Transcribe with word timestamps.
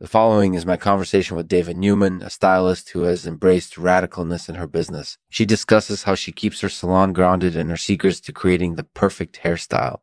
The 0.00 0.08
following 0.08 0.54
is 0.54 0.64
my 0.64 0.78
conversation 0.78 1.36
with 1.36 1.46
Dava 1.46 1.76
Newman, 1.76 2.22
a 2.22 2.30
stylist 2.30 2.88
who 2.88 3.02
has 3.02 3.26
embraced 3.26 3.74
radicalness 3.74 4.48
in 4.48 4.54
her 4.54 4.66
business. 4.66 5.18
She 5.28 5.44
discusses 5.44 6.04
how 6.04 6.14
she 6.14 6.32
keeps 6.32 6.62
her 6.62 6.70
salon 6.70 7.12
grounded 7.12 7.54
and 7.54 7.68
her 7.68 7.76
secrets 7.76 8.18
to 8.20 8.32
creating 8.32 8.76
the 8.76 8.84
perfect 8.84 9.40
hairstyle. 9.42 9.98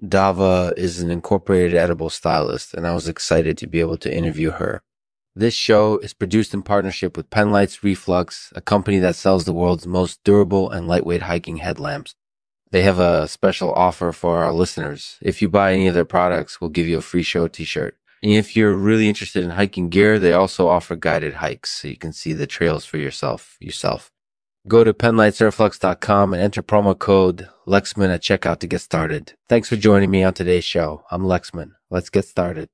Dava 0.00 0.72
is 0.76 1.00
an 1.00 1.10
incorporated 1.10 1.74
edible 1.74 2.10
stylist, 2.10 2.74
and 2.74 2.86
I 2.86 2.94
was 2.94 3.08
excited 3.08 3.58
to 3.58 3.66
be 3.66 3.80
able 3.80 3.96
to 3.96 4.16
interview 4.16 4.52
her. 4.52 4.84
This 5.34 5.54
show 5.54 5.98
is 5.98 6.14
produced 6.14 6.54
in 6.54 6.62
partnership 6.62 7.16
with 7.16 7.28
Penlights 7.30 7.82
Reflux, 7.82 8.52
a 8.54 8.60
company 8.60 9.00
that 9.00 9.16
sells 9.16 9.46
the 9.46 9.52
world's 9.52 9.84
most 9.84 10.22
durable 10.22 10.70
and 10.70 10.86
lightweight 10.86 11.22
hiking 11.22 11.56
headlamps. 11.56 12.14
They 12.70 12.82
have 12.82 13.00
a 13.00 13.26
special 13.26 13.72
offer 13.72 14.12
for 14.12 14.44
our 14.44 14.52
listeners. 14.52 15.18
If 15.20 15.42
you 15.42 15.48
buy 15.48 15.72
any 15.72 15.88
of 15.88 15.94
their 15.94 16.04
products, 16.04 16.60
we'll 16.60 16.70
give 16.70 16.86
you 16.86 16.98
a 16.98 17.02
free 17.02 17.24
show 17.24 17.48
t-shirt. 17.48 17.96
And 18.22 18.32
if 18.32 18.54
you're 18.54 18.74
really 18.74 19.08
interested 19.08 19.42
in 19.42 19.50
hiking 19.50 19.88
gear, 19.88 20.18
they 20.18 20.32
also 20.32 20.68
offer 20.68 20.94
guided 20.94 21.34
hikes 21.34 21.70
so 21.70 21.88
you 21.88 21.96
can 21.96 22.12
see 22.12 22.32
the 22.32 22.46
trails 22.46 22.84
for 22.84 22.98
yourself 22.98 23.56
yourself. 23.60 24.10
Go 24.68 24.84
to 24.84 24.92
penlightsairflux.com 24.92 26.34
and 26.34 26.42
enter 26.42 26.62
promo 26.62 26.98
code 26.98 27.48
Lexman 27.66 28.12
at 28.12 28.22
checkout 28.22 28.58
to 28.58 28.66
get 28.66 28.82
started. 28.82 29.32
Thanks 29.48 29.70
for 29.70 29.76
joining 29.76 30.10
me 30.10 30.22
on 30.22 30.34
today's 30.34 30.64
show. 30.64 31.02
I'm 31.10 31.22
Lexman. 31.22 31.72
Let's 31.88 32.10
get 32.10 32.26
started. 32.26 32.68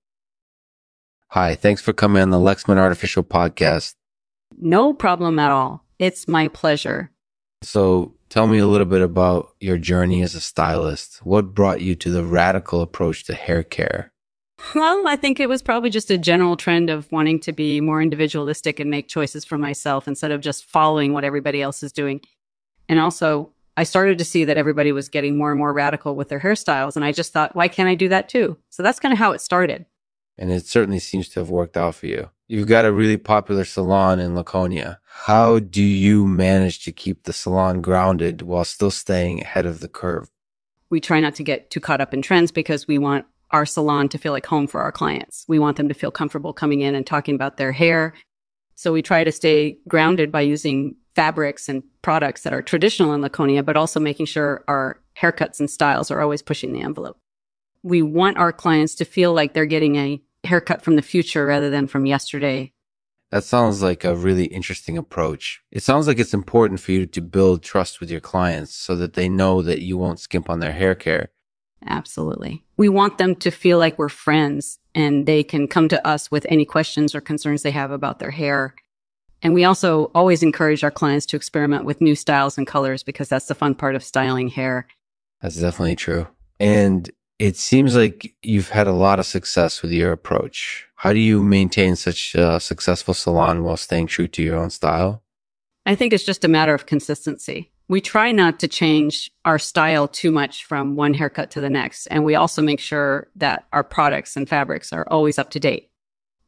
Hi, 1.28 1.54
thanks 1.54 1.80
for 1.80 1.92
coming 1.92 2.22
on 2.22 2.30
the 2.30 2.38
Lexman 2.38 2.78
Artificial 2.78 3.22
Podcast. 3.22 3.94
No 4.58 4.94
problem 4.94 5.38
at 5.38 5.52
all. 5.52 5.84
It's 5.98 6.26
my 6.26 6.48
pleasure. 6.48 7.10
So, 7.62 8.14
tell 8.28 8.46
me 8.46 8.58
a 8.58 8.66
little 8.66 8.86
bit 8.86 9.00
about 9.00 9.50
your 9.60 9.78
journey 9.78 10.22
as 10.22 10.34
a 10.34 10.40
stylist. 10.40 11.18
What 11.24 11.54
brought 11.54 11.80
you 11.80 11.94
to 11.96 12.10
the 12.10 12.24
radical 12.24 12.80
approach 12.80 13.24
to 13.24 13.34
hair 13.34 13.62
care? 13.62 14.12
Well, 14.74 15.06
I 15.06 15.16
think 15.16 15.40
it 15.40 15.48
was 15.48 15.62
probably 15.62 15.90
just 15.90 16.10
a 16.10 16.18
general 16.18 16.56
trend 16.56 16.90
of 16.90 17.10
wanting 17.12 17.40
to 17.40 17.52
be 17.52 17.80
more 17.80 18.02
individualistic 18.02 18.80
and 18.80 18.90
make 18.90 19.08
choices 19.08 19.44
for 19.44 19.56
myself 19.56 20.06
instead 20.08 20.32
of 20.32 20.40
just 20.40 20.64
following 20.64 21.12
what 21.12 21.24
everybody 21.24 21.62
else 21.62 21.82
is 21.82 21.92
doing. 21.92 22.20
And 22.88 22.98
also, 22.98 23.52
I 23.76 23.84
started 23.84 24.18
to 24.18 24.24
see 24.24 24.44
that 24.44 24.56
everybody 24.56 24.92
was 24.92 25.08
getting 25.08 25.36
more 25.36 25.50
and 25.50 25.58
more 25.58 25.72
radical 25.72 26.14
with 26.14 26.28
their 26.28 26.40
hairstyles. 26.40 26.96
And 26.96 27.04
I 27.04 27.12
just 27.12 27.32
thought, 27.32 27.54
why 27.54 27.68
can't 27.68 27.88
I 27.88 27.94
do 27.94 28.08
that 28.08 28.28
too? 28.28 28.56
So 28.70 28.82
that's 28.82 29.00
kind 29.00 29.12
of 29.12 29.18
how 29.18 29.32
it 29.32 29.40
started. 29.40 29.86
And 30.38 30.50
it 30.50 30.66
certainly 30.66 30.98
seems 30.98 31.28
to 31.30 31.40
have 31.40 31.50
worked 31.50 31.76
out 31.76 31.94
for 31.94 32.06
you. 32.06 32.30
You've 32.48 32.68
got 32.68 32.84
a 32.84 32.92
really 32.92 33.16
popular 33.16 33.64
salon 33.64 34.20
in 34.20 34.34
Laconia. 34.34 35.00
How 35.04 35.58
do 35.58 35.82
you 35.82 36.26
manage 36.26 36.84
to 36.84 36.92
keep 36.92 37.24
the 37.24 37.32
salon 37.32 37.80
grounded 37.80 38.42
while 38.42 38.64
still 38.64 38.90
staying 38.90 39.40
ahead 39.40 39.66
of 39.66 39.80
the 39.80 39.88
curve? 39.88 40.30
We 40.90 41.00
try 41.00 41.20
not 41.20 41.34
to 41.36 41.42
get 41.42 41.70
too 41.70 41.80
caught 41.80 42.00
up 42.00 42.14
in 42.14 42.22
trends 42.22 42.52
because 42.52 42.86
we 42.86 42.98
want 42.98 43.26
our 43.50 43.66
salon 43.66 44.08
to 44.08 44.18
feel 44.18 44.32
like 44.32 44.46
home 44.46 44.66
for 44.66 44.80
our 44.80 44.92
clients. 44.92 45.44
We 45.48 45.58
want 45.58 45.76
them 45.76 45.88
to 45.88 45.94
feel 45.94 46.10
comfortable 46.10 46.52
coming 46.52 46.80
in 46.80 46.94
and 46.94 47.06
talking 47.06 47.34
about 47.34 47.56
their 47.56 47.72
hair. 47.72 48.14
So 48.74 48.92
we 48.92 49.02
try 49.02 49.24
to 49.24 49.32
stay 49.32 49.78
grounded 49.88 50.32
by 50.32 50.42
using 50.42 50.96
fabrics 51.14 51.68
and 51.68 51.82
products 52.02 52.42
that 52.42 52.52
are 52.52 52.62
traditional 52.62 53.14
in 53.14 53.22
Laconia, 53.22 53.62
but 53.62 53.76
also 53.76 53.98
making 53.98 54.26
sure 54.26 54.64
our 54.68 55.00
haircuts 55.18 55.60
and 55.60 55.70
styles 55.70 56.10
are 56.10 56.20
always 56.20 56.42
pushing 56.42 56.72
the 56.72 56.82
envelope. 56.82 57.18
We 57.82 58.02
want 58.02 58.36
our 58.36 58.52
clients 58.52 58.94
to 58.96 59.04
feel 59.04 59.32
like 59.32 59.54
they're 59.54 59.64
getting 59.64 59.96
a 59.96 60.20
haircut 60.44 60.82
from 60.82 60.96
the 60.96 61.02
future 61.02 61.46
rather 61.46 61.70
than 61.70 61.86
from 61.86 62.04
yesterday. 62.04 62.72
That 63.30 63.44
sounds 63.44 63.82
like 63.82 64.04
a 64.04 64.14
really 64.14 64.44
interesting 64.44 64.98
approach. 64.98 65.60
It 65.72 65.82
sounds 65.82 66.06
like 66.06 66.18
it's 66.18 66.34
important 66.34 66.80
for 66.80 66.92
you 66.92 67.06
to 67.06 67.20
build 67.20 67.62
trust 67.62 68.00
with 68.00 68.10
your 68.10 68.20
clients 68.20 68.74
so 68.74 68.94
that 68.96 69.14
they 69.14 69.28
know 69.28 69.62
that 69.62 69.80
you 69.80 69.96
won't 69.96 70.20
skimp 70.20 70.48
on 70.50 70.60
their 70.60 70.72
hair 70.72 70.94
care 70.94 71.30
Absolutely. 71.84 72.64
We 72.76 72.88
want 72.88 73.18
them 73.18 73.34
to 73.36 73.50
feel 73.50 73.78
like 73.78 73.98
we're 73.98 74.08
friends 74.08 74.78
and 74.94 75.26
they 75.26 75.42
can 75.42 75.68
come 75.68 75.88
to 75.88 76.06
us 76.06 76.30
with 76.30 76.46
any 76.48 76.64
questions 76.64 77.14
or 77.14 77.20
concerns 77.20 77.62
they 77.62 77.70
have 77.70 77.90
about 77.90 78.18
their 78.18 78.30
hair. 78.30 78.74
And 79.42 79.52
we 79.52 79.64
also 79.64 80.10
always 80.14 80.42
encourage 80.42 80.82
our 80.82 80.90
clients 80.90 81.26
to 81.26 81.36
experiment 81.36 81.84
with 81.84 82.00
new 82.00 82.14
styles 82.14 82.56
and 82.56 82.66
colors 82.66 83.02
because 83.02 83.28
that's 83.28 83.46
the 83.46 83.54
fun 83.54 83.74
part 83.74 83.94
of 83.94 84.02
styling 84.02 84.48
hair. 84.48 84.86
That's 85.42 85.56
definitely 85.56 85.96
true. 85.96 86.26
And 86.58 87.10
it 87.38 87.56
seems 87.56 87.94
like 87.94 88.34
you've 88.42 88.70
had 88.70 88.86
a 88.86 88.92
lot 88.92 89.18
of 89.18 89.26
success 89.26 89.82
with 89.82 89.92
your 89.92 90.12
approach. 90.12 90.86
How 90.96 91.12
do 91.12 91.18
you 91.18 91.42
maintain 91.42 91.94
such 91.94 92.34
a 92.34 92.58
successful 92.58 93.12
salon 93.12 93.62
while 93.62 93.76
staying 93.76 94.06
true 94.06 94.28
to 94.28 94.42
your 94.42 94.56
own 94.56 94.70
style? 94.70 95.22
I 95.84 95.94
think 95.94 96.14
it's 96.14 96.24
just 96.24 96.44
a 96.44 96.48
matter 96.48 96.74
of 96.74 96.86
consistency 96.86 97.70
we 97.88 98.00
try 98.00 98.32
not 98.32 98.58
to 98.60 98.68
change 98.68 99.30
our 99.44 99.58
style 99.58 100.08
too 100.08 100.32
much 100.32 100.64
from 100.64 100.96
one 100.96 101.14
haircut 101.14 101.50
to 101.52 101.60
the 101.60 101.70
next. 101.70 102.06
And 102.08 102.24
we 102.24 102.34
also 102.34 102.62
make 102.62 102.80
sure 102.80 103.28
that 103.36 103.66
our 103.72 103.84
products 103.84 104.36
and 104.36 104.48
fabrics 104.48 104.92
are 104.92 105.06
always 105.08 105.38
up 105.38 105.50
to 105.50 105.60
date. 105.60 105.90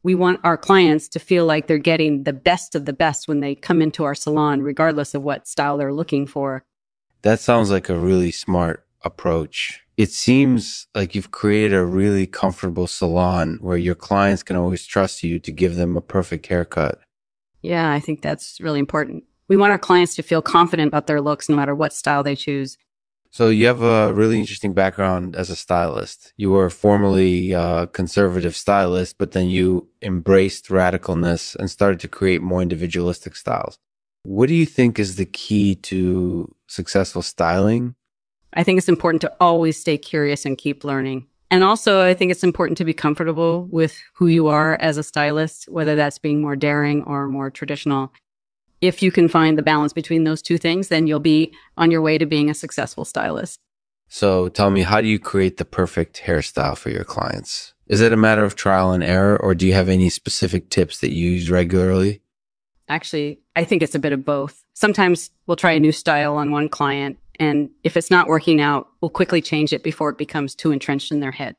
We 0.03 0.15
want 0.15 0.41
our 0.45 0.57
clients 0.57 1.09
to 1.09 1.19
feel 1.19 1.45
like 1.45 1.67
they're 1.67 1.79
getting 1.79 2.25
the 2.25 2.33
best 2.33 2.75
of 2.75 2.87
the 2.87 2.93
best 2.93 3.29
when 3.29 3.41
they 3.41 3.55
come 3.55 3.83
into 3.83 4.05
our 4.05 4.15
salon, 4.15 4.63
regardless 4.63 5.15
of 5.15 5.23
what 5.23 5.47
style 5.47 5.77
they're 5.77 5.93
looking 5.93 6.27
for. 6.27 6.65
That 7.23 7.41
sounds 7.41 7.71
like 7.71 7.89
a 7.89 7.99
really 7.99 8.31
smart 8.31 8.87
approach. 9.03 9.81
It 9.97 10.11
seems 10.11 10.87
like 10.95 11.15
you've 11.15 11.33
created 11.33 11.75
a 11.75 11.85
really 11.85 12.27
comfortable 12.27 12.87
salon 12.87 13.59
where 13.61 13.77
your 13.77 13.97
clients 13.97 14.45
can 14.45 14.57
always 14.57 14.87
trust 14.87 15.25
you 15.25 15.41
to 15.41 15.53
give 15.53 15.75
them 15.75 15.97
a 15.97 16.01
perfect 16.01 16.47
haircut. 16.47 17.01
Yeah, 17.61 17.91
I 17.91 17.99
think 17.99 18.23
that's 18.23 18.61
really 18.61 18.79
important. 18.79 19.25
We 19.49 19.57
want 19.57 19.73
our 19.73 19.79
clients 19.79 20.15
to 20.17 20.23
feel 20.23 20.43
confident 20.43 20.89
about 20.89 21.07
their 21.07 21.21
looks 21.21 21.49
no 21.49 21.57
matter 21.57 21.75
what 21.75 21.93
style 21.93 22.23
they 22.23 22.37
choose. 22.37 22.77
So 23.31 23.49
you 23.49 23.67
have 23.67 23.83
a 23.83 24.13
really 24.13 24.39
interesting 24.39 24.73
background 24.73 25.37
as 25.37 25.51
a 25.51 25.57
stylist. 25.57 26.33
You 26.37 26.51
were 26.51 26.71
formerly 26.71 27.53
a 27.53 27.87
conservative 27.87 28.57
stylist, 28.57 29.19
but 29.19 29.33
then 29.33 29.49
you 29.49 29.89
embraced 30.01 30.69
radicalness 30.69 31.55
and 31.57 31.71
started 31.71 32.01
to 32.01 32.09
create 32.09 32.41
more 32.41 32.63
individualistic 32.63 33.37
styles. 33.37 33.79
What 34.23 34.49
do 34.49 34.55
you 34.55 34.67
think 34.67 34.99
is 34.99 35.17
the 35.17 35.27
key 35.27 35.75
to 35.77 36.55
successful 36.67 37.23
styling? 37.23 37.95
I 38.55 38.65
think 38.65 38.79
it's 38.79 38.89
important 38.89 39.21
to 39.23 39.33
always 39.41 39.79
stay 39.79 39.99
curious 39.99 40.47
and 40.47 40.57
keep 40.57 40.83
learning. 40.83 41.27
And 41.51 41.65
also, 41.65 42.03
I 42.03 42.15
think 42.15 42.31
it's 42.31 42.45
important 42.45 42.77
to 42.79 42.85
be 42.85 42.95
comfortable 42.95 43.67
with 43.67 43.99
who 44.15 44.27
you 44.27 44.49
are 44.49 44.77
as 44.81 44.97
a 44.97 45.03
stylist, 45.03 45.69
whether 45.69 45.97
that's 45.97 46.19
being 46.19 46.43
more 46.43 46.57
daring 46.57 47.03
or 47.05 47.29
more 47.29 47.51
traditional 47.51 48.13
if 48.81 49.03
you 49.03 49.11
can 49.11 49.29
find 49.29 49.59
the 49.59 49.63
balance 49.63 49.93
between 49.93 50.25
those 50.25 50.43
two 50.43 50.59
things, 50.59 50.89
then 50.89 51.07
you'll 51.07 51.21
be 51.21 51.53
on 51.77 51.91
your 51.91 52.03
way 52.03 52.19
to 52.19 52.27
being 52.27 52.51
a 52.51 52.55
successful 52.55 53.05
stylist. 53.05 53.59
So 54.09 54.49
tell 54.49 54.71
me, 54.71 54.83
how 54.83 55.01
do 55.01 55.09
you 55.09 55.19
create 55.19 55.59
the 55.59 55.65
perfect 55.65 56.23
hairstyle 56.25 56.77
for 56.77 56.91
your 56.91 57.05
clients? 57.05 57.75
Is 57.89 58.01
it 58.01 58.13
a 58.13 58.17
matter 58.17 58.45
of 58.45 58.55
trial 58.55 58.93
and 58.93 59.03
error, 59.03 59.37
or 59.37 59.55
do 59.55 59.67
you 59.67 59.75
have 59.75 59.89
any 59.89 60.09
specific 60.09 60.71
tips 60.71 61.01
that 61.01 61.13
you 61.13 61.31
use 61.31 61.51
regularly? 61.51 62.23
Actually, 62.89 63.41
I 63.55 63.65
think 63.65 63.83
it's 63.83 63.95
a 63.95 63.99
bit 63.99 64.13
of 64.13 64.25
both. 64.25 64.65
Sometimes 64.73 65.31
we'll 65.47 65.57
try 65.57 65.73
a 65.73 65.81
new 65.81 65.93
style 65.93 66.37
on 66.37 66.51
one 66.51 66.69
client, 66.69 67.19
and 67.39 67.71
if 67.85 67.97
it's 67.97 68.11
not 68.11 68.29
working 68.29 68.61
out, 68.61 68.89
we'll 69.01 69.11
quickly 69.11 69.43
change 69.43 69.73
it 69.73 69.83
before 69.83 70.11
it 70.11 70.19
becomes 70.19 70.55
too 70.55 70.71
entrenched 70.73 71.13
in 71.13 71.21
their 71.21 71.33
head. 71.33 71.57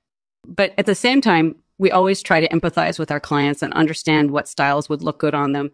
But 0.47 0.73
at 0.77 0.85
the 0.85 0.95
same 0.95 1.21
time, 1.21 1.55
we 1.77 1.91
always 1.91 2.21
try 2.21 2.41
to 2.41 2.49
empathize 2.49 2.97
with 2.97 3.11
our 3.11 3.19
clients 3.19 3.61
and 3.61 3.73
understand 3.73 4.31
what 4.31 4.47
styles 4.47 4.89
would 4.89 5.01
look 5.01 5.19
good 5.19 5.35
on 5.35 5.51
them 5.51 5.71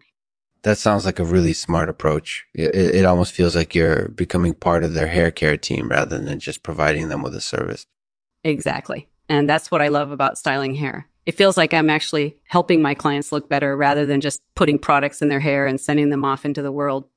that 0.66 0.78
sounds 0.78 1.06
like 1.06 1.20
a 1.20 1.24
really 1.24 1.52
smart 1.52 1.88
approach. 1.88 2.44
It, 2.52 2.74
it, 2.74 3.04
almost 3.04 3.32
feels 3.32 3.54
like 3.54 3.72
you're 3.72 4.08
becoming 4.08 4.52
part 4.52 4.82
of 4.82 4.94
their 4.94 5.06
hair 5.06 5.30
care 5.30 5.56
team 5.56 5.88
rather 5.88 6.18
than 6.18 6.40
just 6.40 6.64
providing 6.64 7.08
them 7.08 7.22
with 7.22 7.36
a 7.36 7.40
service. 7.40 7.86
Exactly. 8.42 9.08
And 9.28 9.48
that's 9.48 9.70
what 9.70 9.80
I 9.80 9.86
love 9.86 10.10
about 10.10 10.38
styling 10.38 10.74
hair. 10.74 11.06
It 11.24 11.36
feels 11.36 11.56
like 11.56 11.72
I'm 11.72 11.88
actually 11.88 12.36
helping 12.48 12.82
my 12.82 12.94
clients 12.94 13.30
look 13.30 13.48
better 13.48 13.76
rather 13.76 14.04
than 14.06 14.20
just 14.20 14.42
putting 14.56 14.76
products 14.76 15.22
in 15.22 15.28
their 15.28 15.38
hair 15.38 15.68
and 15.68 15.80
sending 15.80 16.10
them 16.10 16.24
off 16.24 16.44
into 16.44 16.62
the 16.62 16.72
world. 16.72 17.08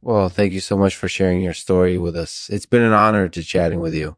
Well, 0.00 0.28
thank 0.28 0.52
you 0.52 0.60
so 0.60 0.76
much 0.76 0.94
for 0.94 1.08
sharing 1.08 1.40
your 1.42 1.54
story 1.54 1.98
with 1.98 2.14
us. 2.14 2.48
It's 2.52 2.66
been 2.66 2.82
an 2.82 2.92
honor 2.92 3.28
to 3.30 3.42
chatting 3.42 3.80
with 3.80 3.96
you. 3.96 4.16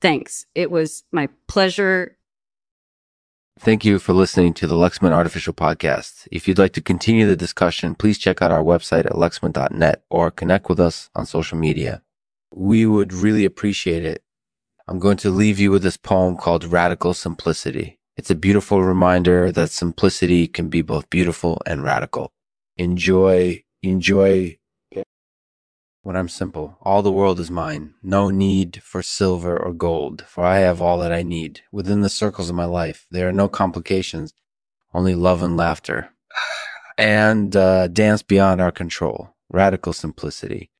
Thanks. 0.00 0.46
It 0.54 0.70
was 0.70 1.02
my 1.10 1.30
pleasure 1.48 2.16
Thank 3.60 3.84
you 3.84 4.00
for 4.00 4.12
listening 4.12 4.52
to 4.54 4.66
the 4.66 4.74
Lexman 4.74 5.12
Artificial 5.12 5.54
Podcast. 5.54 6.26
If 6.32 6.48
you'd 6.48 6.58
like 6.58 6.72
to 6.72 6.82
continue 6.82 7.26
the 7.26 7.36
discussion, 7.36 7.94
please 7.94 8.18
check 8.18 8.42
out 8.42 8.50
our 8.50 8.62
website 8.62 9.06
at 9.06 9.12
lexman.net 9.12 10.02
or 10.10 10.32
connect 10.32 10.68
with 10.68 10.80
us 10.80 11.08
on 11.14 11.24
social 11.24 11.56
media. 11.56 12.02
We 12.52 12.84
would 12.84 13.12
really 13.12 13.44
appreciate 13.44 14.04
it. 14.04 14.24
I'm 14.88 14.98
going 14.98 15.16
to 15.18 15.30
leave 15.30 15.60
you 15.60 15.70
with 15.70 15.84
this 15.84 15.96
poem 15.96 16.36
called 16.36 16.64
Radical 16.64 17.14
Simplicity. 17.14 18.00
It's 18.16 18.30
a 18.30 18.34
beautiful 18.34 18.82
reminder 18.82 19.52
that 19.52 19.70
simplicity 19.70 20.48
can 20.48 20.68
be 20.68 20.82
both 20.82 21.08
beautiful 21.08 21.62
and 21.64 21.84
radical. 21.84 22.32
Enjoy, 22.76 23.62
enjoy 23.82 24.58
when 26.04 26.16
I'm 26.16 26.28
simple. 26.28 26.76
All 26.82 27.02
the 27.02 27.10
world 27.10 27.40
is 27.40 27.50
mine. 27.50 27.94
No 28.02 28.30
need 28.30 28.82
for 28.82 29.02
silver 29.02 29.60
or 29.60 29.72
gold, 29.72 30.22
for 30.28 30.44
I 30.44 30.58
have 30.58 30.80
all 30.80 30.98
that 30.98 31.12
I 31.12 31.22
need. 31.22 31.62
Within 31.72 32.02
the 32.02 32.08
circles 32.08 32.50
of 32.50 32.54
my 32.54 32.66
life, 32.66 33.06
there 33.10 33.28
are 33.28 33.32
no 33.32 33.48
complications, 33.48 34.34
only 34.92 35.16
love 35.16 35.42
and 35.42 35.56
laughter. 35.56 36.10
And 36.96 37.56
uh, 37.56 37.88
dance 37.88 38.22
beyond 38.22 38.60
our 38.60 38.70
control. 38.70 39.34
Radical 39.50 39.92
simplicity. 39.92 40.70